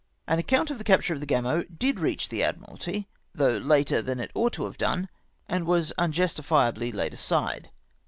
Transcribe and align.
An 0.25 0.39
account 0.39 0.71
of 0.71 0.79
the 0.79 0.83
capture 0.83 1.13
of 1.13 1.19
the 1.19 1.27
Gamo 1.27 1.61
did 1.77 1.99
reach 1.99 2.29
the 2.29 2.41
Admu 2.41 2.67
alty, 2.71 3.05
though 3.35 3.57
later 3.57 4.01
than 4.01 4.19
it 4.19 4.31
ous 4.35 4.49
ht 4.49 4.53
to 4.53 4.65
have 4.65 4.79
done, 4.79 5.09
and 5.47 5.67
was 5.67 5.93
un 5.95 6.11
justifiably 6.11 6.91
laid 6.91 7.13
aside. 7.13 7.69